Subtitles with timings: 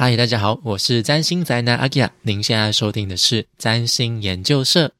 [0.00, 4.92] 嗨，大家好，我是占星宅男阿基亚，您现在收听的是占星研究社。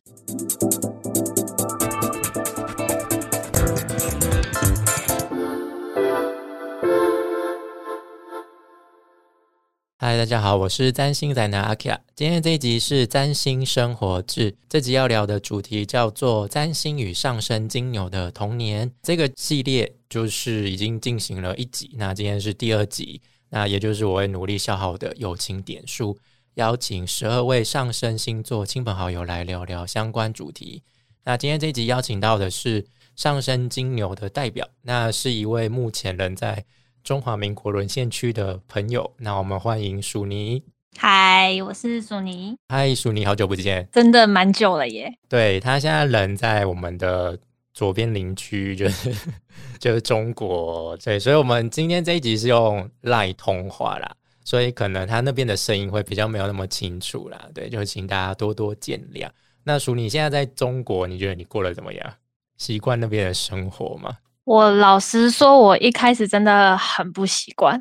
[9.98, 12.01] 嗨，大家好，我是占星宅男阿基亚。
[12.17, 18.91] 今天这一集是占星生活志，这集要聊的主题叫做占星与上升金牛的童年。
[19.05, 23.23] 这个系列就是已经进行了一集，那今天是第二集。
[23.51, 26.19] 那也就是我会努力消耗的友情点数，
[26.55, 30.83] 邀请十二位上升星座亲朋好友来聊聊相关主题。
[31.25, 36.65] 那今天这集邀请到的是上升金牛的代表，那是一位目前人在
[37.03, 39.15] 中华民国沦陷区的朋友。
[39.19, 40.62] 那我们欢迎鼠尼。
[40.97, 42.56] 嗨，我是鼠尼。
[42.69, 45.12] 嗨，鼠尼，好久不见，真的蛮久了耶。
[45.28, 47.39] 对他现在人在我们的。
[47.78, 49.14] 左边邻居就是
[49.78, 59.30] 就是中国，对，所以我们今天这一集是用赖通话啦，所以可能他那边的声音会比较没有那么清楚啦，对，就请大家多多见谅。
[59.62, 62.14] 那叔，你现在在中国，你觉得你过得怎么样？
[62.56, 64.16] 习惯那边的生活吗？
[64.42, 67.81] 我老实说，我一开始真的很不习惯，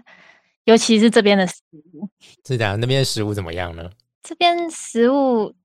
[0.66, 1.56] 尤其是这边的食
[1.94, 2.08] 物。
[2.46, 3.90] 是的，那边的食物怎么样呢？
[4.22, 5.56] 这边食物。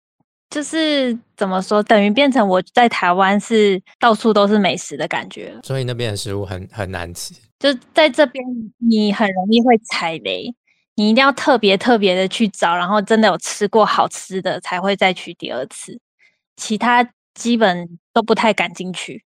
[0.53, 7.33] 就是怎么说，等于变成我在台湾是到处都是美食的感觉，所以那边的食物很很难吃。
[7.59, 8.45] 就在这边，
[8.77, 10.55] 你很容易会踩雷，
[10.95, 15.99] 你一定要特别特别的去找，然后真的有吃过好吃的才会再去第二次，
[16.57, 19.25] 其他基本都不太敢进去。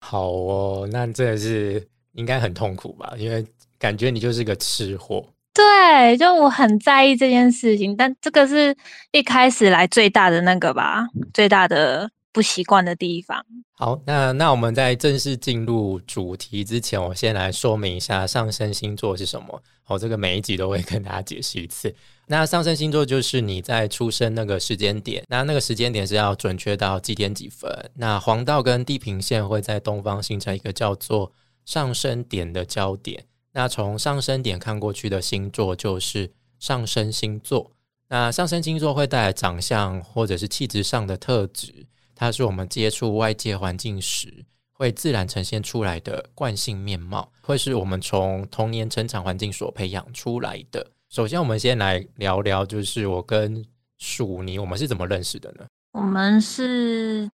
[0.00, 3.12] 好哦，那真的是应该很痛苦吧？
[3.18, 3.46] 因为
[3.78, 5.28] 感觉你就是个吃货。
[5.54, 8.74] 对，就我很在意这件事情，但这个是
[9.10, 13.44] 一开始来最大的那个吧，最大的不习惯的地方。
[13.74, 19.62] 好，那那我们在正式进入主题之前，我先来说明一下上升星座是什么。
[19.84, 21.94] 好，这个每一集都会跟大家解释一次。
[22.28, 27.70] 那上升星座就是你在出生那个时间点，那那个时间点是要准确到几点几分。
[27.96, 31.32] 那黄道跟地平线会在东方形成一个叫做
[31.66, 33.24] 上升点的焦点。
[33.52, 37.70] 那从上升点看过去的星座就是上升星座。
[38.08, 50.90] 那上升星座会带来长相或者是气质上的特质，它是我们接触外界环境时会自然呈现出来的惯性面貌，会是我们从童年成长环境所培养出来的。
[51.08, 53.64] 首先，我们先来聊聊，就是我跟
[53.98, 55.66] 鼠尼，我们是怎么认识的呢？
[55.92, 57.30] 我们是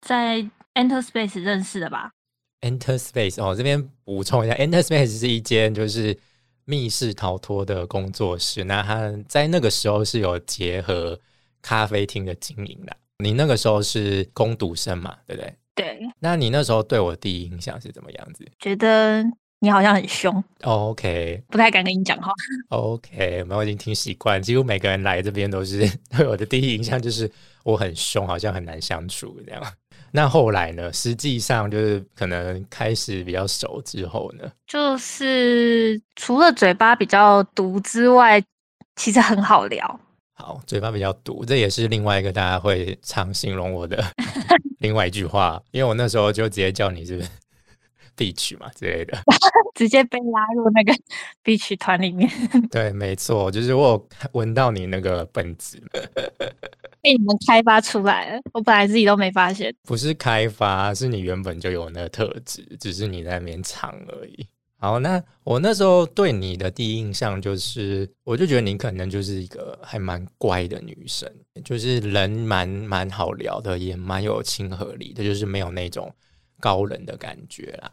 [0.00, 2.12] 在 Enter Space 认识的吧
[2.60, 6.16] ？Enter Space 哦，这边补充一下，Enter Space 是一间就是
[6.64, 8.64] 密室逃脱的工作室。
[8.64, 11.18] 那他在那个时候是有结合
[11.62, 12.96] 咖啡厅的经营的。
[13.18, 15.54] 你那个时候是攻读生嘛，对不对？
[15.74, 16.00] 对。
[16.18, 18.46] 那你那时候对我第一印象是怎么样子？
[18.58, 19.24] 觉得
[19.60, 20.42] 你好像很凶。
[20.62, 21.42] OK。
[21.48, 22.30] 不太敢跟你讲话。
[22.68, 27.30] OK，我已经听习惯，几乎每个人来这边都是 对我的第一印象就是
[27.64, 29.62] 我很凶，好像很难相处这样。
[30.12, 30.92] 那后来呢？
[30.92, 38.42] 实际上就是可能开始比较熟之后呢，就是除了嘴巴比较毒之外，
[38.94, 40.00] 其实很好聊。
[40.32, 44.02] 好，嘴巴比较毒，这也是另外一个大家会常形容我的
[44.80, 47.22] 另外一句话，因为我那时候就直接叫你是
[48.14, 49.18] 必曲 嘛之类的，
[49.74, 50.94] 直接被拉入那个
[51.42, 52.30] 必曲团里面。
[52.70, 55.82] 对，没错，就是我有闻到你那个本质。
[57.02, 59.74] 被你们开发出来了，我本来自己都没发现。
[59.84, 64.46] 不是开发，是你原本就有那个特质，只是你在那边藏而已。
[64.78, 71.30] 好，那我那时候对你的第一印象就是，我就觉得你可能就是一个还蛮乖的女生，
[71.64, 76.12] 就是人蛮蛮好聊的，也蛮有亲和力的，就是没有那种
[76.60, 77.90] 高冷的感觉啦。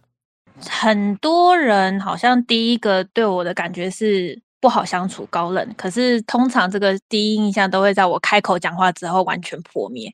[0.70, 4.42] 很多人好像第一个对我的感觉是。
[4.64, 5.76] 不好相处，高冷。
[5.78, 10.10] 可是通常这个第一印象都会在我开口讲话之后完全破灭。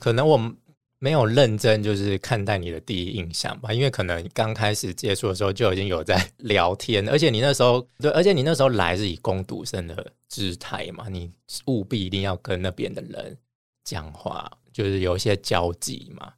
[0.00, 0.36] 可能我
[0.98, 11.30] 没有认真就是看待你的第一印象吧，因为可能刚开始接触的时候就已经有在 聊天，而且你那时候对，而且你那时候来是以攻读生的姿态嘛，你
[11.66, 13.38] 务必一定要跟那边的人
[13.84, 16.32] 讲话，就是有一些交际嘛。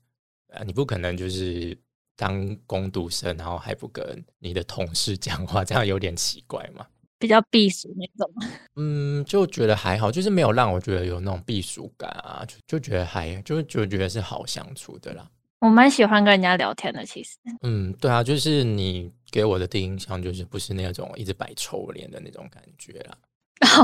[0.52, 1.74] 啊，你不可能就是
[2.16, 6.86] 当攻读生，然后还不跟你的同事讲话，这样有点奇怪嘛。
[7.18, 8.30] 比较避暑那种，
[8.76, 15.28] 嗯，就觉得还好，就是没有让我觉得有那种避暑感啊，就就觉得还就就觉得是好相处的啦。
[15.60, 17.38] 我蛮喜欢跟人家聊天的，其实。
[17.62, 23.16] 嗯，对啊，就是你给我的第一印象就是不是那种一直摆臭脸的那种感觉啦。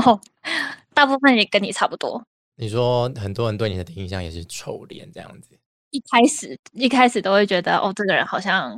[0.05, 0.21] 哦，
[0.93, 2.23] 大部分也跟你差不多。
[2.55, 5.57] 你说很多人对你的第一印象也是臭脸这样子？
[5.89, 8.77] 一开始一开始都会觉得哦，这个人好像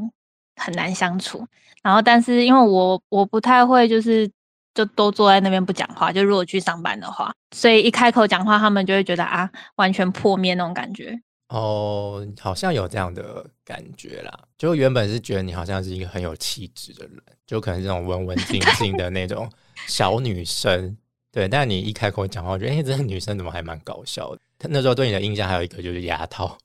[0.56, 1.46] 很难相处，
[1.84, 4.32] 然后但是因为我我不太会就是。
[4.76, 6.12] 就都坐在那边不讲话。
[6.12, 11.20] 就如果去上班的话，所以一开口讲话，他们就会觉得啊，完全破灭那种感觉。
[11.50, 14.32] 哦，好像有这样的感觉啦。
[14.58, 19.50] 就原本是觉得你好像是一个很有气质的人，就可能这种文文静静的那种
[19.88, 20.96] 小女生。
[21.32, 24.68] 对，但你一开口讲话，我觉得哎，这个女生怎么还蛮搞笑的？
[24.70, 26.58] 那时候对你的印象还有一个就是牙套。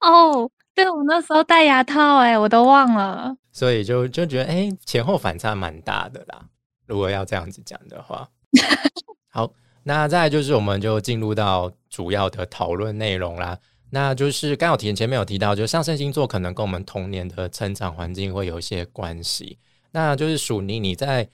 [0.00, 3.34] 哦，对我那时候戴牙套，哎，我都忘了。
[3.50, 6.44] 所以就就觉得，哎，前后反差蛮大的啦。
[6.88, 8.28] 如果要这样子讲的话，
[9.30, 9.52] 好，
[9.84, 13.56] 那再就是我们就进入到主要的讨论内容啦。
[13.90, 19.58] 那就是刚好提前面有提到，就上升星座可能跟我们童年的成长环境会有一些关系。
[19.92, 21.28] 那就是属你，你在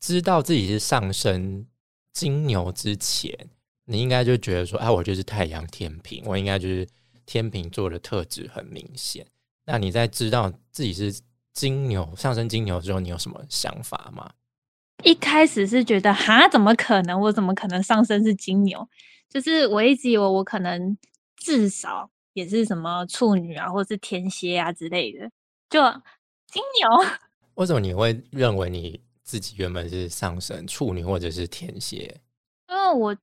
[0.00, 1.66] 知道自己是上升
[2.12, 3.34] 金牛之前，
[3.84, 6.86] 你应该就觉得说，啊，我就是太阳天平，我应该就是
[7.26, 9.26] 天平座的特质很明显。
[9.66, 11.14] 那你在知道自己是
[11.52, 14.30] 金牛上升金牛之后，你有什么想法吗？
[15.04, 17.20] 一开始是觉得，哈，怎么可能？
[17.20, 18.88] 我怎么可能上升是金牛？
[19.28, 20.96] 就是我一直以为我可能。
[21.40, 25.30] 至少也是什么处女啊，或者是天蝎啊之类的。
[25.70, 25.80] 就
[26.48, 27.08] 金牛，
[27.54, 32.20] 为什么你会认为你自己原本是上升处女或者是天蝎？
[32.68, 33.16] 因为我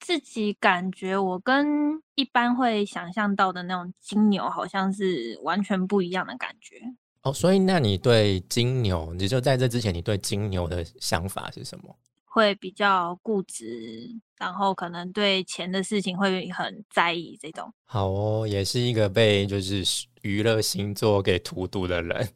[0.00, 6.80] 自己感觉我跟一般会想象到的那种金牛好像是完全不一样的感觉。
[7.22, 11.96] 哦，所以那你对金牛，你就在这之前，你对金牛的想法是什么？
[12.24, 17.36] 会比较固执，然后可能对钱的事情会很在意。
[17.40, 19.82] 这种好哦，也是一个被就是
[20.22, 22.28] 娱乐星座给荼毒的人。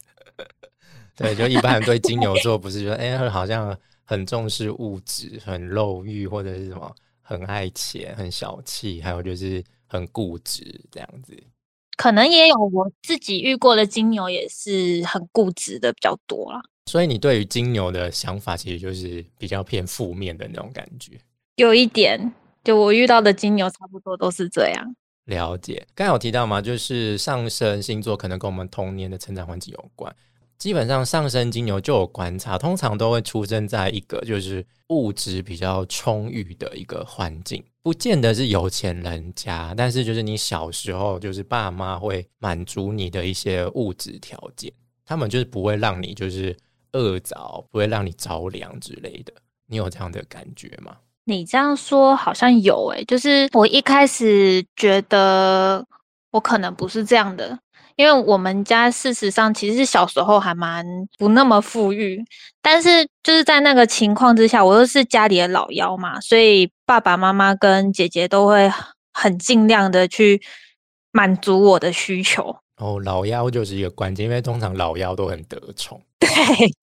[1.14, 11.40] 对，就一般人对金牛座不是觉得哎，好像很重视物质、很肉欲，或者是什么很爱钱、很小气，还有就是很固执这样子。
[12.02, 16.60] 可能也有我自己遇过的金牛，也是很固执的比较多啦。
[16.86, 21.12] 所以你对于金牛的想法，其实就是比较偏负面的那种感觉。
[21.54, 22.32] 有一点，
[22.64, 24.96] 就我遇到的金牛差不多都是这样。
[25.26, 30.12] 了解，刚有提到嘛，就是上升星座可能跟我们童年的成长环境有关。
[30.62, 44.72] 基本上上升金牛就有观察，通常都会出生在一个就是物质比较充裕的一个环境，不见得是有钱人家，但是就是你小时候就是爸妈会满足你的一些物质条件，
[45.04, 46.56] 他们就是不会让你就是。
[46.94, 49.32] 饿着不会让你着凉之类的，
[49.66, 50.94] 你有这样的感觉吗？
[51.24, 55.82] 你这样说好像有诶，就是我一开始觉得
[56.32, 57.58] 我可能不是这样的，
[57.96, 60.84] 因为我们家事实上其实是小时候还蛮
[61.18, 62.22] 不那么富裕，
[62.60, 68.70] 但是就是在那个情况之下，我又是家里的老幺嘛，所以爸爸妈妈跟姐姐都会
[69.12, 70.40] 很尽量的去
[71.10, 72.56] 满足我的需求。
[72.76, 76.02] 哦，老幺就是一个关键，因为通常老幺都很得宠。
[76.18, 76.28] 对，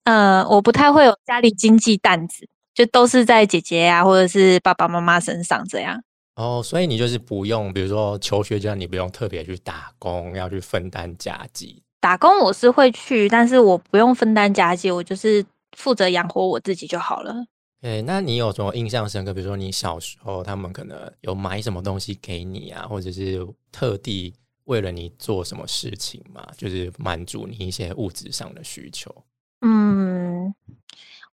[0.04, 6.00] 呃，我不太会有家里经济担子，就都是在姐姐啊，或者是爸爸妈妈身上这样。
[6.40, 11.82] 哦，所以你就是不用，比如说求学阶段，你不用特别去打工，要去分担家计。
[12.00, 15.44] 打工我是会去，但是我不用分担家计，我就是
[15.76, 17.34] 负责养活我自己就好了。
[17.82, 19.34] 哎，那你有什么印象深刻？
[19.34, 24.32] 比如说你小时候，他们可能有买什么东西给你啊，或者是特地。
[24.64, 29.12] 为了你做什么事情嘛，就是满足你一些物质上的需求。
[29.62, 30.54] 嗯，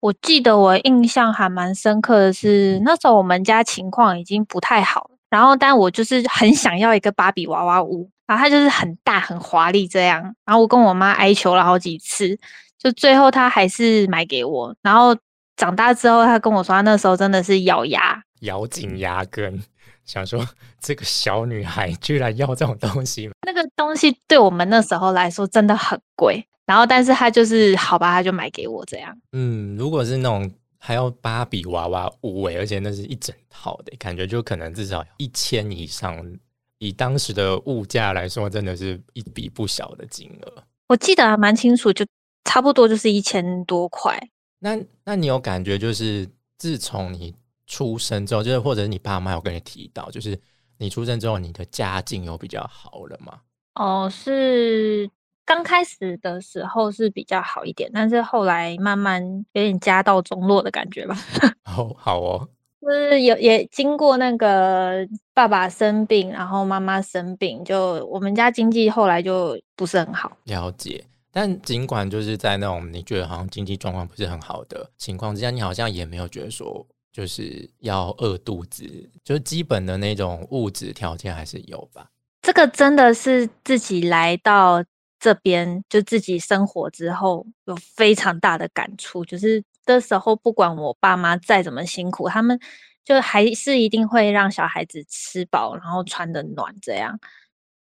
[0.00, 12.38] 我记得我印象还蛮深刻的是，那时候我们家情况已经不太好，然后但我就是很想要一个芭比娃娃屋，然后它就是很大很华丽这样，然后我跟我妈哀求了好几次，
[12.78, 14.74] 就最后她还是买给我。
[14.82, 15.16] 然后
[15.56, 19.62] 长大之后，她跟我说，她那时候真的是咬牙，咬紧牙根。
[20.04, 20.46] 想说
[20.78, 26.46] 这个小女孩居然要这种东西，那个东西对我们那时候来说真的很贵。
[26.66, 29.16] 然后，但是他就是好吧，他就买给我这样。
[29.32, 36.36] 嗯，如果是那种还要芭比娃娃屋诶，而且那是一整套的，感觉就可能至少一千以上。
[36.78, 40.62] 以当时的物价来说，真的是一笔不小的金额。
[40.88, 42.04] 我记得还蛮清楚，就
[42.44, 44.18] 差不多就是一千多块。
[44.58, 47.34] 那那你有感觉就是自从你。
[47.68, 50.38] 出生之后，就是或者你爸妈有跟你提到，就是
[50.78, 53.40] 你出生之后，你的家境有比较好了吗？
[53.74, 55.10] 哦，是
[55.46, 61.16] 刚开始的时候是比较好一点，但是后来慢慢有点家道中落的感觉吧。
[61.64, 62.48] 哦，好哦，
[62.82, 70.36] 就是有也经过那个爸爸生病，然后妈妈生病，就我们家经济后来就不是很好。
[70.44, 76.86] 了解，但尽管就是在那种你觉得好像经济状况不是很好的情况之下，你好像也没有觉得说。
[77.12, 78.84] 就是要饿肚子，
[79.24, 82.10] 就是基本的那种物质条件还是有吧。
[82.42, 84.84] 这个真的是自己来到
[85.26, 92.56] 这边就自己生活之后有非常大的感触，就是的时候，不管我爸妈再怎么辛苦，他们
[93.04, 97.18] 就还是一定会让小孩子吃饱，然后穿的暖这样。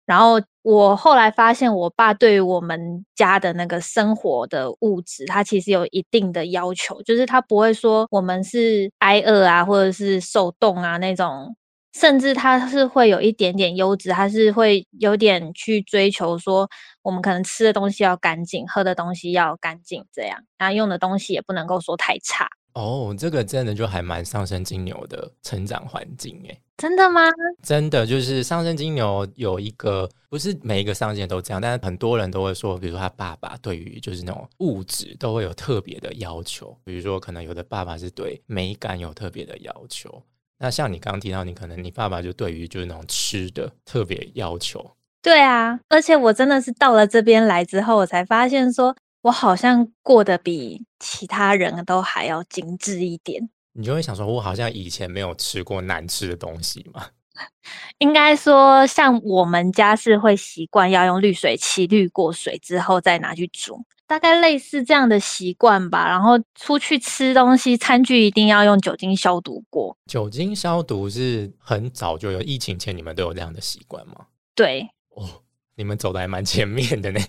[0.05, 11.55] 然后我后来发现，我爸对于我们家的那个生活的物质，他其实有一定的要求，就是他不会说我们是挨饿啊，或者是受冻啊那种。
[11.93, 16.69] 甚至他是会有一点点优质，他是会有点去追求说，
[17.01, 22.47] 我们可能吃的东西要干净，喝的东西要干净，这样，然后用的东西也不能够说太差。
[22.73, 27.21] 哦，这个真的就还蛮上升金牛的成长环境诶，真的吗？
[27.63, 40.23] 真的就是上升金牛有一个，不是每一个上线都这样，但是很多人都会说，比如说他爸爸对于就是那种物质都会有特别的要求，比如说可能有的爸爸是对美感有特别的要求。
[40.59, 44.95] 那像你刚刚提到，你可能你爸爸就对于就是那种吃的特别要求。
[45.21, 53.49] 对啊，而且我真的是到了这边来之后，我才发现说我好像过得比其他人都还要精致一点。
[53.73, 57.07] 你就会想说，我好像以前没有吃过难吃的东西嘛？
[57.99, 63.81] 应该说，像我们家是会习惯要用滤水器滤过水之后再拿去煮。
[64.09, 69.95] 大概类似这样的习惯吧，然后出去吃东西，餐具一定要用酒精消毒过。
[70.07, 74.15] 酒精消毒是很早就有，疫情前你们都有这样的习惯吗？
[74.55, 75.29] 对，哦，
[75.75, 77.19] 你们走的还蛮前面的呢。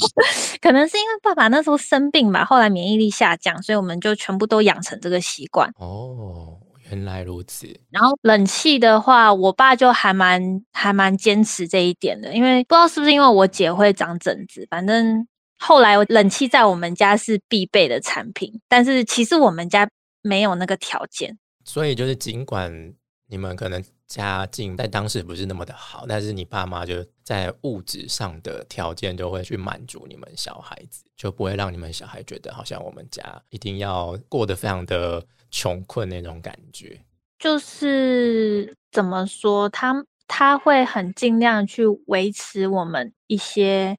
[0.62, 5.70] 可能是因为爸爸那时候生病吧，后来免疫力下降，所以我们就全部都养成这个习惯。
[5.76, 6.56] 哦，
[6.90, 7.68] 原来如此。
[7.90, 10.42] 然后冷气的话，我爸就还蛮
[10.72, 15.26] 还蛮坚持这一点的，因为不知道是不是因为我姐会长疹子，反正。
[15.62, 19.86] 后来，冷气在我们家是必备的产品，但是其实我们家
[20.22, 21.38] 没有那个条件。
[21.66, 22.94] 所以，就是尽管
[23.28, 36.98] 你们可能家境在当时不是那么的好，但是你爸妈就在物质上的条件就会去满足你们小孩子，就不会让你们小孩觉得好像我们家一定要过得非常的穷困那种感觉。
[37.38, 43.98] 就是怎么说，他他会很尽量去维持我们一些。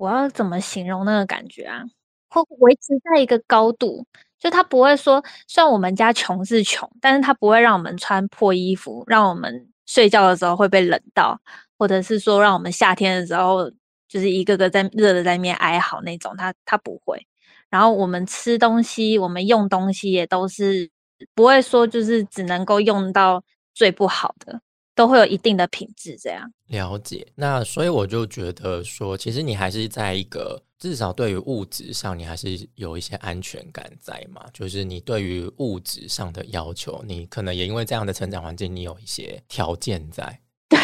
[0.00, 1.84] 我要怎么形容那个感觉啊？
[2.30, 4.06] 会维持在一个高度，
[4.38, 11.38] 就他不会说，虽然我们家穷是穷，但是他不会让我们穿破衣服，让我们睡觉的时候会被冷到，
[11.76, 13.70] 或者是说让我们夏天的时候
[14.08, 17.26] 就是一个个在热的在面哀嚎那种，他他不会。
[17.68, 20.90] 然后我们吃东西，我们用东西也都是
[21.34, 24.62] 不会说就是只能够用到最不好的。
[25.00, 27.26] 都会有一定的品质，这样了解。
[27.34, 34.44] 那所以我就觉得说，其实你还是在一个至少对于物质上，你还是有一些安全感在嘛。
[34.52, 40.38] 就是你对于物质上的要求，你可能也因为这样的成长环境，你有一些条件在。
[40.68, 40.78] 对，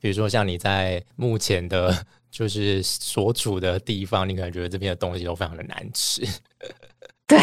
[0.00, 1.94] 比如说像你在目前的，
[2.28, 6.22] 就是所处的地方，你可能觉得这边的东西都非常的难吃。
[7.28, 7.38] 对，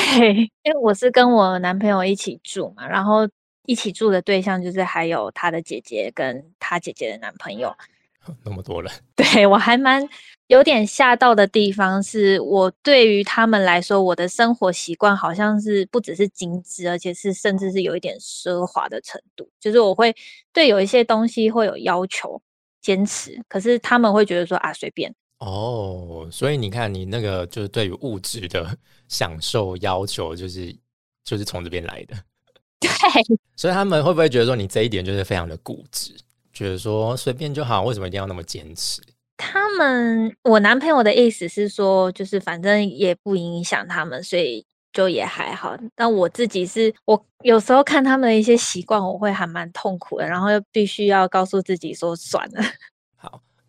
[0.64, 3.26] 因为我是跟我男朋友一起住嘛，然后。
[3.68, 7.76] 一起住的对象就是还有他的姐姐跟他姐姐的男朋友，
[8.44, 8.92] 那么多人。
[9.16, 10.02] 对我还蛮
[10.48, 19.48] 有点吓到的地方是，我对于他们来说，我的生活习惯好像是不只是精致，而且是甚至是有一点奢华的程度。
[19.60, 20.16] 就是我会
[20.54, 22.42] 对有一些东西会有要求、
[22.82, 25.14] 坚持，可是他们会觉得说啊随便。
[25.40, 28.76] 哦，所以你看，你那个就是对于物质的
[29.10, 30.76] 享受要求，就是
[31.24, 32.16] 就是从这边来的。
[32.82, 32.90] 对，
[33.56, 36.12] 所以他们会不会觉得说你这一点就是非常的固执，
[36.54, 39.02] 觉得说随便就好，为什么一定要那么坚持？
[39.38, 45.78] 他们，我男朋友的意思是说，就是反正也不影响他们，所以就也还好。
[45.96, 52.64] 但我自己是我有时候看他们的一些习惯，我会还蛮痛苦的，然后又必须要告诉自己说算了。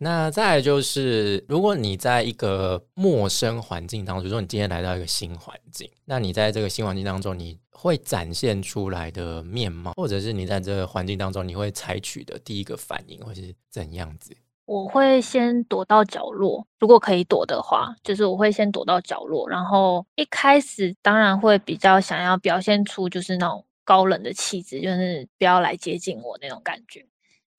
[0.01, 14.33] 那再来就是，如果你在一个陌生环境当中，比如说你今天来到一个新环境，那你在这个新环境当中，你会展现出来的面貌，或者是你在这个环境当中，你会采取的第一个反应会是怎样子？
[14.63, 19.49] 我会先躲到角落，如果可以躲的话，就是我会先躲到角落。
[19.49, 27.05] 然后一开始当然会比较想要表现出就是那种高冷的气质，就是不要来接近我那种感觉。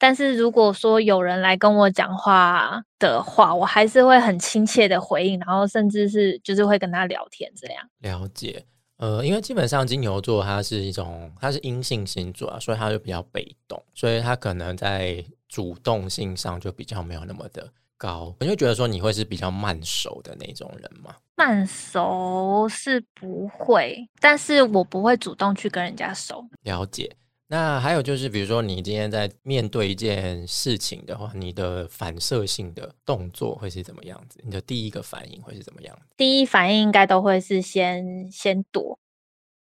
[0.00, 7.87] 但是如果说有人来跟我讲话的话，我还是会很亲切的回应，然后甚至是就是会跟他聊天这样。
[8.00, 8.64] 了解。
[8.97, 17.66] 呃，因为基本上金牛座它是一种，它是阴性星座啊，所以它就比较被动，所以它可能在主动性上就比较没有那么的
[17.97, 18.35] 高。
[18.40, 21.14] 你就觉得说你会是比较慢熟的那种人吗？
[21.37, 26.47] 慢熟是不会，但是我不会主动去跟人家熟。
[26.62, 27.11] 了解。
[27.52, 34.38] 那还有就是，比如说你今天在面对一件事情的话，你的反射性的动作会是怎么样子？
[34.45, 35.99] 你的第一个反应会是怎么样？
[36.16, 38.97] 第一反应应该都会是先先躲，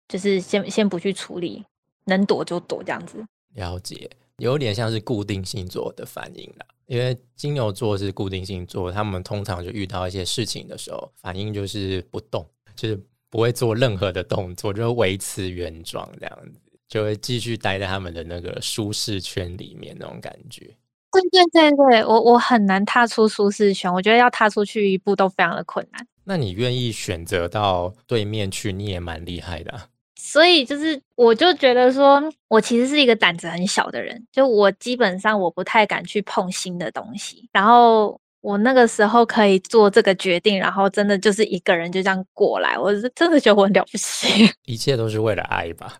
[0.07, 1.65] 就是先先不去处理，
[2.05, 3.25] 能躲就躲这样子。
[3.55, 6.67] 了解，有点像是固定星座的反应啦。
[6.85, 16.61] 因为金牛座是固定星座，他们通常就遇到一些事情的时候，反应就是不动，就是不会做任何的动作，就维持原状这样子，
[16.93, 20.67] 就会继续待在他们的那个舒适圈里面那种感觉。
[21.11, 26.07] 对对对对，我我很难踏出舒适圈，我觉得要踏出去一步都非常的困难。
[26.25, 29.89] 那你愿意选择到对面去，你也蛮厉害的。
[30.17, 37.49] 所以就是，我就觉得说，我其实是一个胆子很小的人，就我基本上我不太敢去碰新的东西。
[37.53, 44.45] 然后我那个时候可以做这个决定，然后真的就是一个人就这样过来，我是真的觉得我很了不起。
[44.67, 45.95] 一切都是为了爱吧？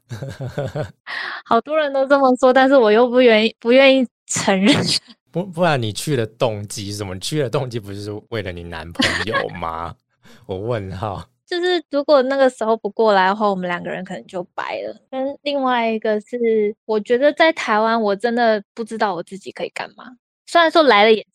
[1.47, 4.77] 好多人都这么说，但是我又不愿意，不愿意承认。
[5.31, 7.19] 不不然你去的动机是什么？
[7.21, 9.95] 去的动机不是为了你男朋友吗？
[10.47, 11.25] 我问号。
[11.47, 14.97] 就是如果那个时候不过来的话，我们两个人可能就掰了。
[15.11, 20.05] 跟另外一个是，我觉得在台湾我真的不知道我自己可以干嘛。
[20.47, 21.32] 虽然说来了也是。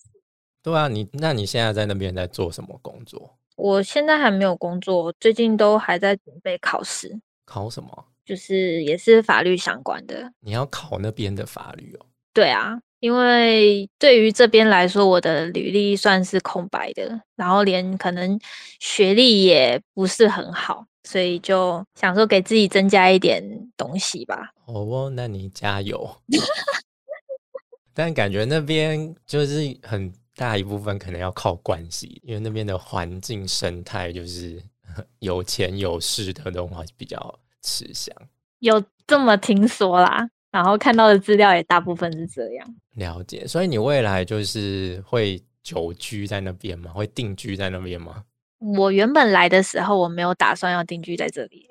[0.67, 3.37] 对啊，你那你现在在那边在做什么工作？
[3.55, 7.17] 我现在还没有工作，最近都还在准备考试。
[7.45, 8.05] 考什么？
[8.25, 10.29] 就是也是法律相关的。
[10.41, 12.05] 你要考那边的法律哦？
[12.33, 12.77] 对啊。
[12.99, 18.37] 因为对于这边来说，我的履历算是空白的，然后连可能
[18.81, 23.41] 学历也不是很好，所以就想说给自己增加一点
[23.77, 24.51] 东西吧。
[24.65, 26.17] 哦，那你加油！
[27.93, 34.61] 但感觉那边就是很大一部分可能要靠关系，因为那边的环境生态就是
[35.19, 38.15] 有钱有势的那种话比较吃香。
[38.59, 40.29] 有这么听说啦。
[40.49, 46.89] 然后看到的资料也大部分是这样了解，所以你未来就是会久居在那边吗？
[46.91, 48.23] 会定居在那边吗？
[48.59, 51.67] 我原本来的时候我没有打算要定居在这里，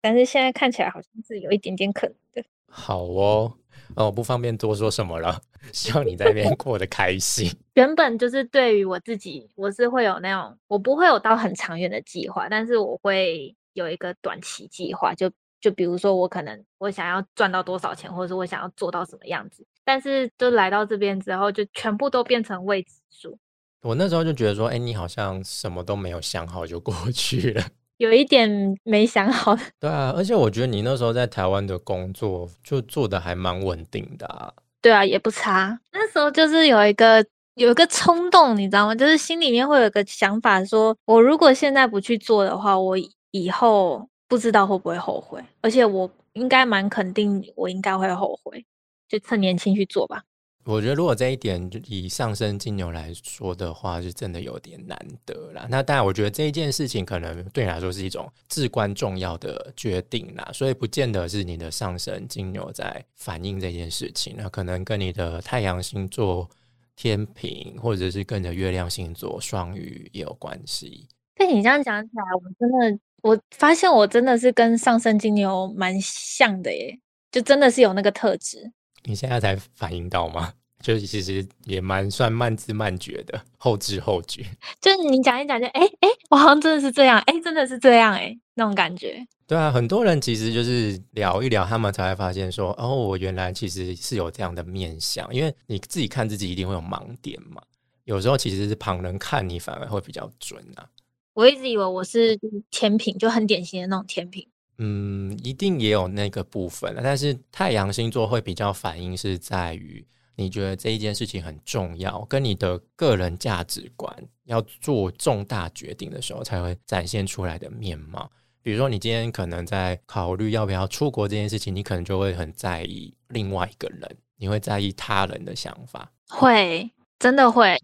[0.00, 2.42] 但是现在看起来好像是有一点点可能的。
[2.66, 3.52] 好哦，
[3.96, 5.40] 哦，不方便多说什么了。
[5.72, 7.50] 希望你在那边过得开心。
[7.74, 15.30] 原本就是对于我自己，我是会有那种，我不会有到很长远的计划，但是我会有一个短期计划，就。
[15.62, 23.38] 就比如说，我可能我想要赚到多少钱，或者是我想要做到什么样子，但是就来到这边之后，就全部都变成未知数。
[23.82, 27.62] 我那时候就觉得说，哎，你好像什么都没有想好就过去了，
[28.00, 28.48] 有一点
[28.82, 29.54] 没想好。
[29.78, 34.50] 对啊，而且我觉得你那时候在台湾的工作就做的还蛮稳定的啊。
[34.80, 35.78] 对啊，也不差。
[35.92, 37.22] 那时候就是有一个
[37.56, 38.94] 有一个冲动，你知道吗？
[38.94, 42.96] 就是心里面会有个想法，说我如果现在不去做的话，我
[43.32, 44.08] 以后。
[44.30, 48.64] 不知道会不会后悔，而且我应该蛮肯定，我应该会后悔，
[49.08, 50.22] 就趁年轻去做吧。
[50.64, 55.66] 我觉得如果这一点就以上升金牛来说的话，是真的有点难得啦。
[55.70, 66.48] 那当然，我觉得这一件事情可能对你来说是一种至关重要的决定啦，所以不见得是你的上升金牛在反映这件事情，那可能跟你的太阳星座
[66.94, 71.08] 天平，或者是跟你的月亮星座双鱼也有关系。
[71.34, 73.00] 被你这样讲起来，我真的。
[73.22, 76.98] 我发现我真的是跟上升金牛蛮像的耶，
[77.30, 78.72] 就真的是有那个特质。
[79.04, 80.52] 你现在才反应到吗？
[80.80, 84.42] 就其实也蛮算慢知慢觉的，后知后觉。
[84.80, 89.22] 就是你讲一讲，就哎哎，我好像真的是这样，哎，真的是这样，哎，那种感觉。
[89.46, 95.28] 对啊，很多人其实就是聊一聊，他们才会发现说，哦，我原来其实是有这样的面相。
[95.34, 97.60] 因为你自己看自己一定会有盲点嘛，
[98.04, 100.88] 有时候其实是旁人看你反而会比较准啊。
[101.34, 102.38] 我一直以为我是
[102.70, 104.48] 天平，就很典型的那种天平。
[104.82, 110.02] 嗯，一定也有那个部分但是太阳星座会比较反应是在于，
[110.36, 114.10] 你觉得这一件事情很重要，跟你的个人价值观
[114.44, 118.30] 要做重大决定的时候，才会展现出来的面貌。
[118.62, 127.76] 比如说，你今天可能在考虑要不要出国这件事情，你可能就会很在意另外一个人，你会在意他人的想法，会，真的会。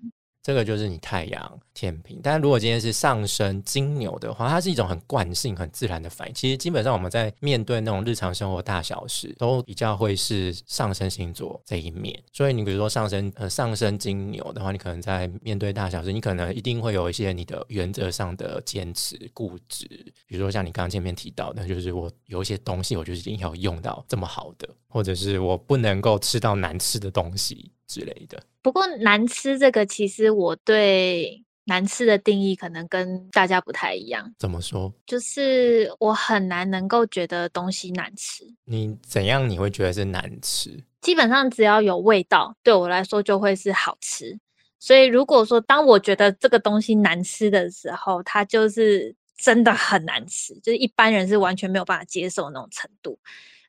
[0.47, 6.35] 这个就是你太阳天平，但如果今天是上升金牛的话，它是一种很惯性、很自然的反应。
[6.35, 12.23] 其实基本上我们在面对那种日常生活大小事，都比较会是上升星座这一面。
[12.33, 19.85] 所以你比如说上升呃上升金牛的话，你可能在面对大小事，你可能一定会有一些你的原则上的坚持、固执。
[20.29, 27.73] 比如说像你刚刚前面提到的，就是我有一些东西，我就一定要用到这么好的，或者是我不能够吃到难吃的东西。
[27.87, 28.43] 之类的。
[28.63, 34.33] 不过难吃这个，其实我对难吃的定义可能跟大家不太一样。
[34.39, 34.93] 怎么说？
[35.07, 38.45] 就是我很难能够觉得东西难吃。
[38.65, 40.83] 你怎样你会觉得是难吃？
[41.01, 44.37] 基本上只要有味道，对我来说就会是好吃。
[44.79, 53.19] 所以如果说当我觉得这个东西难吃的时候，它就是真的很难吃，就是一般人是完全没有办法接受那种程度。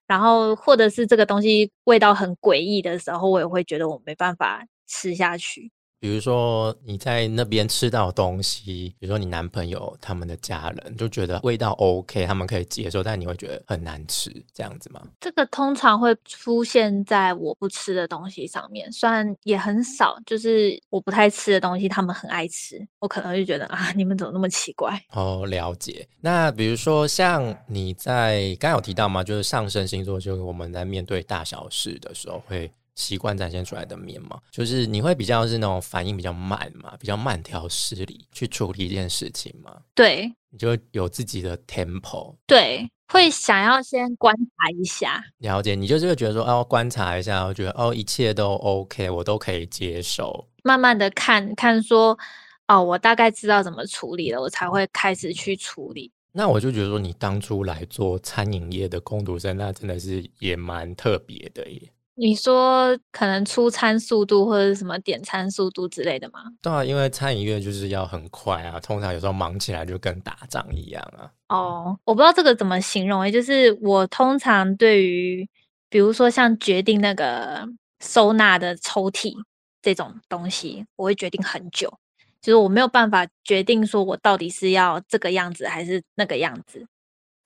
[0.08, 5.70] 然后或者是这个东西味道很诡异的时候，我也会觉得我没办法吃下去。
[6.00, 15.02] 比如说你在那边吃到东西，比如说你男朋友他们的家人就觉得味道 OK，他们可以接受，但你会觉得很难吃，这样子吗？
[15.20, 25.04] 这个通常会出现在我不吃的东西上面，虽然也很少，就是我不太吃的东西，他们很爱吃，我可能就觉得啊，你们怎么那么奇怪？
[25.14, 26.08] 哦，了解。
[26.22, 32.72] 那比如说像你在刚有提到嘛，就是上升星座，就是我们在面对大小事的时候会。
[32.98, 39.72] 习惯展现出来的面貌，就是你会比较是那种反应比较慢嘛，比较慢条斯理去处理一件事情嘛。
[39.94, 42.36] 对，你就有自己的 tempo。
[42.48, 45.24] 对，会想要先观察一下。
[45.38, 50.50] 了解，你就是会觉得说，哦，观察一下，我觉得哦，一切都 OK，我都可以接受。
[50.64, 52.18] 慢慢的看看说，
[52.68, 56.12] 哦，我大概知道怎么处理了，我才会开始去处理。
[56.32, 61.92] 那我就觉得说，你当初来做餐饮业的工读生，那真的是也蛮特别的耶。
[62.20, 66.40] 你说可能出餐速度或者什么点餐速度之类的吗？
[66.64, 71.30] 对啊，因为餐饮业就是要很快啊，通常有时候忙起来就跟打仗一样啊。
[71.50, 75.48] 哦，我不知道这个怎么形容，就是我通常对于，
[75.90, 77.64] 比如说像决定那个
[78.04, 79.32] 收纳的抽屉
[79.84, 81.88] 这种东西，我会决定很久，
[82.42, 86.88] 就是我没有办法决定说我到底是要这个样子还是那个样子。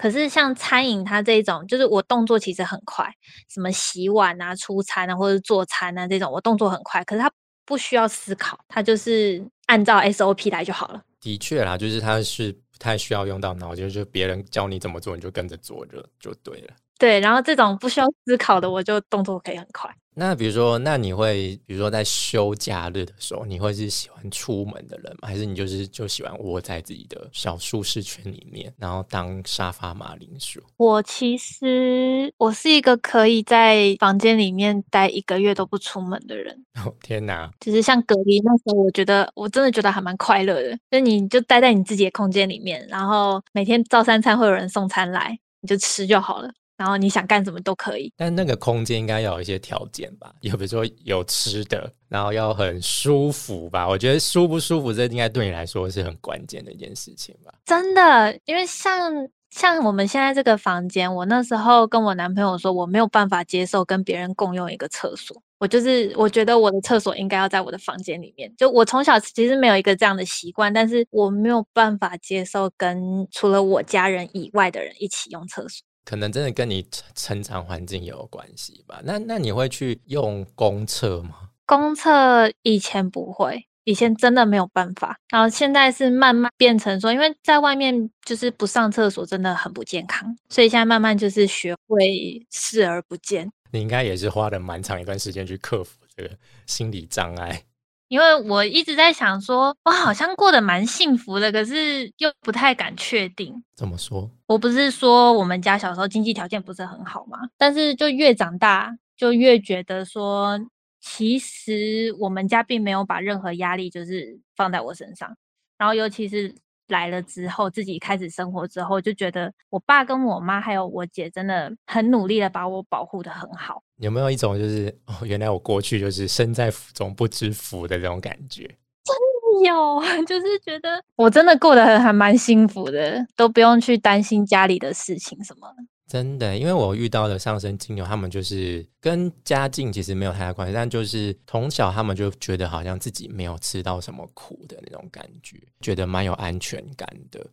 [0.01, 3.07] 可是像餐饮，它这种就是我动作其实很快，
[3.47, 7.03] 什么洗碗啊、出餐啊，或者做餐啊这种，我动作很快。
[7.03, 7.31] 可是它
[7.65, 10.99] 不需要思考，它就是按照 SOP 来就好了。
[11.19, 16.73] 的确啦，就是它是不太需要用到脑就是别人教你怎么做，你就跟着做就就对了。
[17.01, 19.89] 对，然后这种不需要思考的，我就动作可以很快。
[20.13, 25.27] 那比如说，那你会比如说在休假日的时候，你会是喜欢出门的人吗？
[25.27, 30.61] 还是你就是就喜欢窝在自己的小舒适圈里面，然后当沙发马铃薯？
[30.77, 36.53] 我其实我是一个可以在房间里面待一个月都不出门的人。
[36.85, 37.49] 哦天哪！
[37.59, 40.77] 就是像隔离那时候，我觉得我真的觉得还蛮快乐的。
[40.91, 46.51] 就你就待在你自己的空间里面，然后每天照三餐会有人送餐来，你就吃就好了。
[46.81, 50.33] 然后你想干什么都可以，但那个空间应该要有一些条件吧？
[50.41, 53.87] 有比如说有吃的，然后要很舒服吧？
[53.87, 57.53] 我觉得舒不舒服，这应该对你来说是很关键的一件事情吧？
[57.65, 59.13] 真的，因为像
[59.51, 65.39] 像我们现在这个房间，我那时候跟我男朋友说，我没有办法接受跟别人共用一个厕所。
[65.59, 68.51] 我就是我觉得我的厕所应该要在我的房间里面。
[68.57, 75.85] 就我从小其实没有一个这样的习惯，但是我没有办法接受跟除了我家人以外的人一起用厕所。
[76.03, 76.85] 可能真的跟你
[77.15, 79.01] 成长环境有关系吧。
[79.03, 81.49] 那那你会去用公厕吗？
[81.65, 85.15] 公厕以前不会，以前真的没有办法。
[85.29, 93.49] 然后现在是慢慢变成说，因为在外面就是不上厕所真的很不健康，所以现在慢慢就是学会视而不见。
[93.71, 96.31] 你应该也是花了蛮长一段时间去克服这个
[96.65, 97.63] 心理障碍。
[98.11, 103.63] 因为我一直在想说，我好像过得蛮幸福的，可是又不太敢确定。
[103.73, 104.29] 怎么说？
[104.47, 107.39] 我不是说我们家小时候经济条件不是很好吗？
[107.57, 110.59] 但是就越长大，就越觉得说，
[110.99, 115.33] 其实我们家并没有把任何压力就是放在我身上。
[115.77, 116.53] 然后尤其是
[116.91, 123.81] 来了之后，自己开始生活之后，就觉得我爸跟我妈还有我姐真的很努力的把我保护的很好。
[123.97, 128.63] 有没有一种就是哦，原来我过去就是身在福中不知福的这种感觉？
[129.03, 135.67] 真的有， 就是觉得我真的过得还蛮幸福的，都不用去担心家里的事情什么。
[136.11, 147.47] 真的，因为我遇到的上升金牛，他们就是跟家境其实没有太大关系，但就是从小他们就觉得好像自己没有吃到什么苦的那种感觉，觉得蛮有安全感的。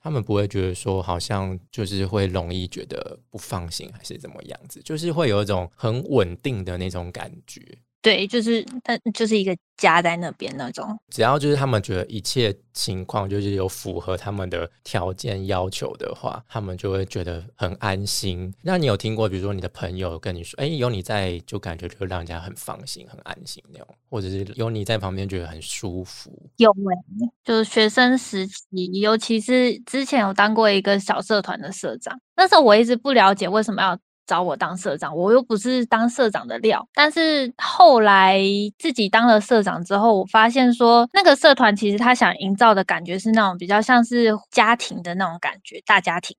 [0.00, 7.60] 他们不会觉得说，好像就是会容易觉得不放心，还是怎么样子，就是会有一种很稳定的那种感觉。
[8.04, 10.86] 对，就是他就是一个家在那边那种。
[11.08, 18.52] 只要就是他们觉得一切情况就是有符合他们的条件要求的话，他们就会觉得很安心。
[18.60, 26.30] 那你有听过，比如说你的朋友跟你说，哎，有你在就感觉就让人家很放心、很安心那种，或者是有你在旁边觉得很舒服？
[26.58, 33.98] 有哎，就是学生时期，尤其是之前有当过一个小社团的社长，那时候我一直不了解为什么要。
[34.26, 36.86] 找我当社长，我又不是当社长的料。
[36.94, 38.40] 但是后来
[38.78, 46.36] 自己当了社长之后，我发现说那个社团其实他想营造的感觉是那种比较像是家庭的那种感觉，大家庭。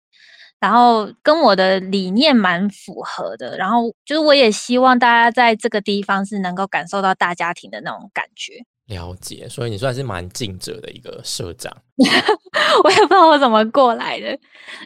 [0.60, 3.58] 然后跟我的理念蛮符合的。
[3.58, 8.64] 然后就是我也希望大家在这个地方是能够感受到大家庭的那种感觉。
[8.88, 11.76] 了解，所以你算是蛮尽责的一个社长。
[12.84, 14.38] 我也不知道我怎么过来的。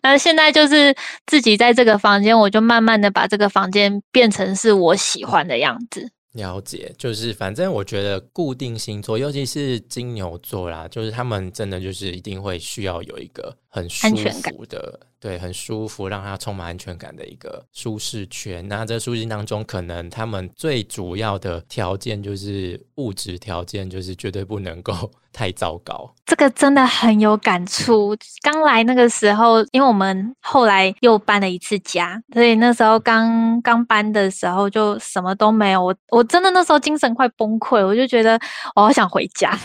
[0.01, 6.09] 那现在就是自己在这个房间，我就慢慢的把这个房间变成是我喜欢的样子。
[6.33, 14.07] 了解，就是反正我觉得固定星座，尤其是金牛座啦，就是他们真的就是一定会需要有一个很舒
[14.41, 14.99] 服的。
[15.21, 18.65] 对，很舒服，让他充满安全感的一个舒适圈。
[18.69, 26.15] 那这舒适当中，可能他们最主要的条件就是物质条件，就是绝对不能够 太糟糕。
[26.25, 28.15] 这个真的很有感触。
[28.41, 35.83] 刚来那个时候，因为我们后来又搬了一次家，所以那时候刚刚搬的时候就什么都没有。
[35.83, 38.39] 我我真的那时候精神快崩溃，我就觉得
[38.73, 39.59] 我好想回家。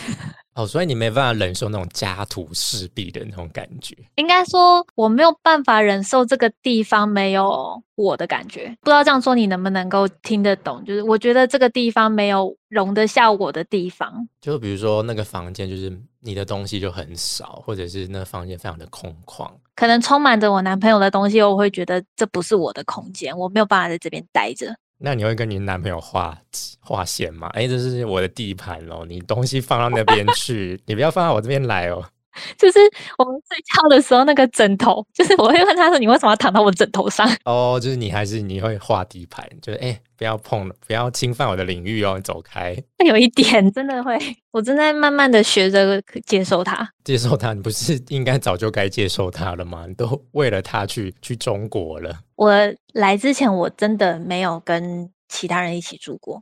[0.55, 3.93] 哦，所以你没办法忍受那种家徒四壁的那种感觉。
[4.15, 8.69] 应该说，我没有办法忍受这个地方没有我的感觉。
[8.79, 10.81] 不知道这样说你能不能够听得懂？
[10.85, 14.27] 就是我觉得这个地方没有容得下我的地方。
[14.39, 15.91] 就比如说那个房间，就是
[16.21, 24.73] 你的东西就很少，或者是那房间非常的空旷，可能充满着我男朋友的东西，我会觉得这不是我的空间，我没有办法在这边待着。
[24.97, 26.37] 那你会跟你男朋友划
[26.79, 27.47] 划线吗？
[27.53, 32.03] 哎，这是我的地盘哦，你东西放到那边去，你不要放到我这边来哦。
[32.57, 32.79] 就是
[33.17, 42.75] 我们睡觉的时候，那个枕头，就是我会问他说：“你为什么要躺到我枕头上？”哦，就是你还是你会画地盘，就是哎，不要碰了，不要侵犯我的领域哦，你走开。
[43.05, 44.17] 有一点真的会，
[44.51, 47.53] 我正在慢慢的学着接受他，接受他。
[47.53, 49.85] 你不是应该早就该接受他了吗？
[49.87, 52.19] 你都为了他去去中国了。
[52.35, 52.51] 我
[52.93, 56.41] 来之前，我真的没有跟其他人一起住过，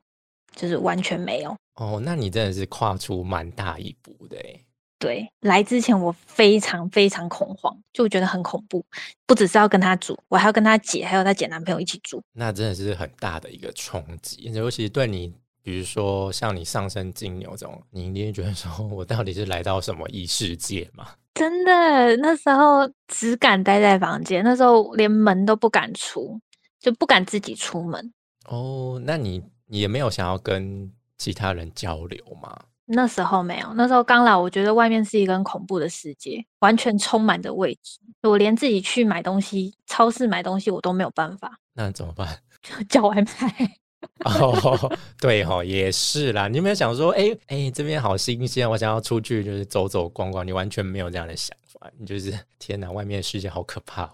[0.56, 1.56] 就是完全没有。
[1.76, 4.60] 哦，那你真的是跨出蛮大一步的哎。
[5.04, 8.82] 对，来之前我非常非常恐慌，就觉得很恐怖。
[9.28, 12.24] 不只是要跟他住，我还要跟他姐还有他姐男朋友一起住。
[12.32, 21.10] 那真的是很大的一个冲击，尤其对你，比如说像你上升金牛这种，你一定觉得说 我到底是来到什么异世界嘛？
[21.34, 26.40] 真的，那时候只敢待在房间，那时候连门都不敢出，
[26.80, 28.14] 就不敢自己出门。
[28.46, 32.58] 哦，那你你也没有想要跟其他人交流吗？
[32.86, 38.00] 那时候没有，那时候刚来，我觉得外面是一个很恐怖的世界，完全充满着未知。
[38.24, 41.60] 我连自己去买东西，超市买东西我都没有办法。
[41.74, 42.40] 那怎么办？
[42.90, 43.72] 叫外卖。
[44.26, 46.50] 哦，对哈，也是啦。
[46.50, 50.46] 你有没有想说，哎哎，这边好新鲜，我想要出去就是走走逛逛。
[50.46, 54.06] 你完全没有这样的想法，你就是天哪，外面的世界好可怕。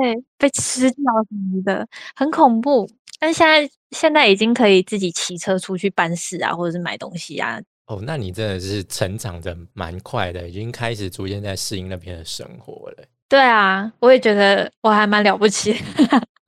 [0.00, 1.86] 对，被吃掉什么的，
[2.16, 2.88] 很恐怖。
[3.20, 7.60] 但现在现在已经可以自己骑车出去办事啊，或者是买东西啊。
[7.86, 13.04] 哦，那你真的是成长的蛮快的，已经开始逐渐在适应那边的生活了。
[13.28, 15.76] 对啊，我也觉得我还蛮了不起。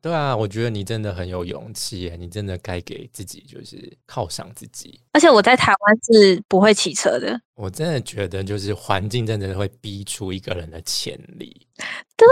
[0.00, 5.00] 对啊，我觉得你真的很有勇气，你真的该给自己就是犒赏自己。
[5.12, 7.38] 而且我在台湾是不会骑车的。
[7.56, 11.66] 我真的觉得，就是环境真的会逼出一个人的潜力。
[12.16, 12.26] 对，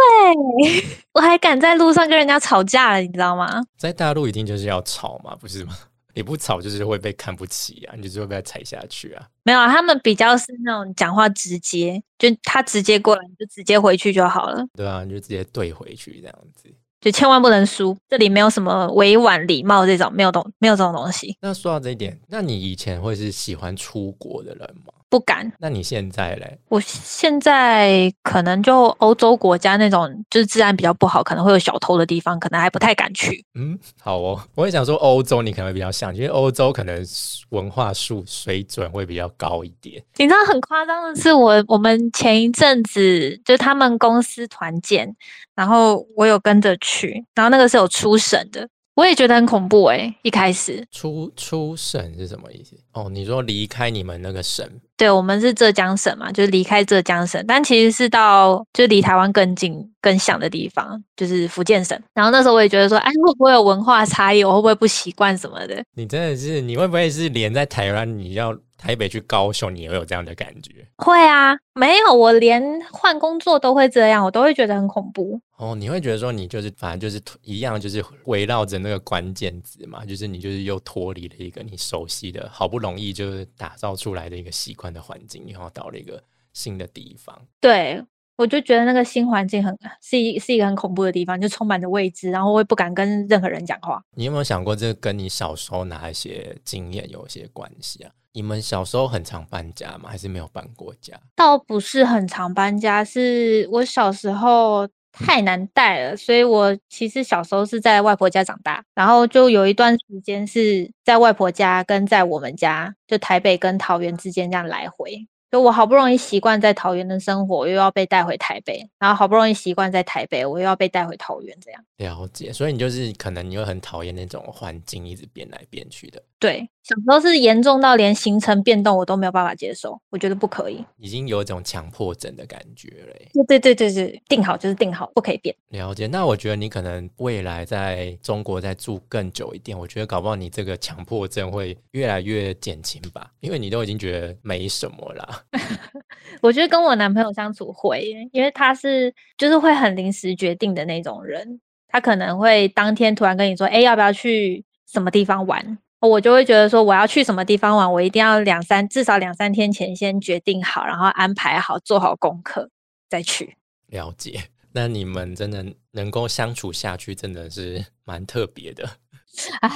[1.12, 3.60] 我还敢在路上跟人家吵架了，你知道吗？
[3.76, 5.76] 在大陆一定就是要吵嘛，不是吗？
[6.16, 9.28] 你不吵就是会被看不起啊，你就是会被踩下去啊。
[9.42, 14.64] 没有啊，他们比较是那种讲话直接，就他直接过来，你就直接回去就好了。
[14.74, 16.74] 对啊，你就直接怼回去这样子。
[16.98, 21.36] 就千万不能输，这里没有什么委婉礼貌这种，没有东没有这种东西。
[21.42, 24.92] 那说到这一点，那你以前会是喜欢出国的人吗？
[25.16, 25.50] 不敢。
[25.58, 26.58] 那你现在嘞？
[26.68, 33.42] 我现在可能就欧洲国家那种，就是治安比较不好，可能会有小偷的地方，可能还不太敢去。
[33.54, 34.38] 嗯，好哦。
[34.54, 37.02] 我也想说，欧洲你可能会比较像，因为欧洲可能
[37.48, 40.02] 文化素水准会比较高一点。
[40.16, 45.16] 你知道很夸张的是，我我们前一阵子就他们公司团建，
[45.54, 48.68] 然后我有跟着去，然后那个是有出省的。
[48.96, 52.74] 我也觉得很恐怖哎，一开始出出省是什么意思？
[52.92, 54.66] 哦，你说离开你们那个省？
[54.96, 61.96] 对，我们是浙江省嘛，就是离开浙江省，但其实是到就离台湾更近、更像的地方，就是福建省。
[62.14, 64.42] 然后那时候我也觉得说，哎，会不会有文化差异？
[64.42, 65.84] 我会不会不习惯什么的？
[65.94, 68.56] 你真的是，你会不会是连在台湾你要？
[68.76, 70.86] 台北去高雄，你也会有这样的感觉？
[70.98, 72.62] 会啊，没有，我连
[72.92, 75.40] 换工作都会这样，我都会觉得很恐怖。
[75.56, 87.34] 哦，你会觉得说你就是反正就是一样，就是围绕着那个关键字嘛，就是你就是又脱离了一个你熟悉的，好不容易就是打造出来的一个习惯的环境，然后到了一个新的地方。
[87.60, 88.02] 对，
[88.36, 94.02] 我就觉得那个新环境很是一是一个很恐怖的地方，就充满着未知，然后我也不敢跟任何人讲话。
[94.14, 98.12] 你有没有想过，这跟你小时候哪一些经验有一些关系啊？
[98.36, 100.10] 你们小时候很常搬家吗？
[100.10, 101.18] 还是没有搬过家？
[101.34, 115.26] 倒不是很常搬家，是我小时候太难带了，所以我其实小时候是在外婆家长大，然后就有一段时间是在外婆家跟在我们家，就台北跟桃园之间这样来回。
[115.48, 122.52] 就我好不容易习惯在桃园的生活，又要被带回台北，然后好不容易习惯在台北，我又要被带回桃园，这样了解。
[122.52, 126.20] 所以你就是可能你会很讨厌那种环境一直变来变去的。
[126.38, 133.30] 对，小时候是严重到连行程变动我都没有办法接受，我觉得不可以，已经有一种强迫症的感觉嘞。
[133.32, 135.56] 对对对对对，定好就是定好，不可以变。
[135.70, 136.06] 了解。
[136.06, 145.42] 那我觉得你可能未来在中国再住更久一点，我觉得搞不好你这个强迫症会越来越减轻吧，因为你都已经觉得没什么啦。
[146.42, 155.78] 我觉得跟我男朋友相处会，因为他是就是会很临时决定的那种人，他可能会当天突然跟你说，哎，要不要去什么地方玩？
[156.00, 162.70] 我就会觉得说，我要去什么地方玩，我一定要两三至少两三天前先决定好，然后安排好，做好功课
[163.08, 163.56] 再去。
[163.88, 168.88] 了解，那你们真的能够相处下去，真的是蛮特别的。
[169.60, 169.70] 唉，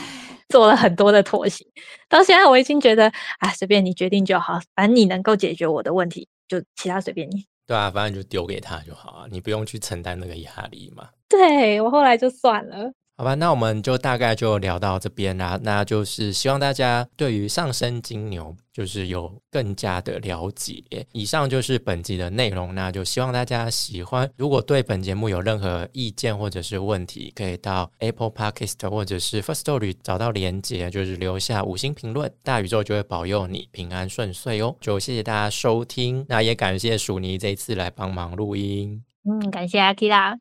[0.48, 1.64] 做了很多的妥协，
[2.08, 7.46] 到现在我已经觉得，啊，随便你决定就好，反正你能够解决我的问题，就其他随便你。
[7.66, 11.08] 对啊，反正就丢给他就好啊，你不用去承担那个压力嘛。
[11.28, 12.92] 对我后来就算了。
[13.20, 15.60] 好吧，那我们就大概就聊到这边啦。
[15.62, 20.82] 那就是希望大家对于上升金牛就是有更加的了解。
[21.12, 24.26] 以上就是本集的内容，那就希望大家喜欢。
[24.38, 34.74] 如果对本节目有任何意见或者是问题，可以到 Apple Podcast 或者是 First Story 找到连接，就是留下五星评论，大宇宙就会保佑你平安顺遂哦。
[34.80, 39.04] 就谢谢大家收听，那也感谢鼠尼这一次来帮忙录音。
[39.28, 40.38] 嗯，感谢阿 K 啦。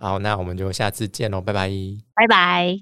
[0.00, 1.68] 好，那我们就下次见喽，拜拜，
[2.14, 2.80] 拜拜。